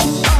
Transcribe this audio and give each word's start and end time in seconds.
Thank 0.00 0.39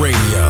Radio, 0.00 0.49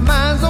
our 0.00 0.06
minds 0.06 0.49